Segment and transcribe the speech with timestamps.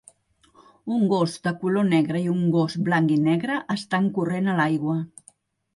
[0.95, 5.03] Un gos de color negre i un gos blanc i negre estan corrent a l'aigua.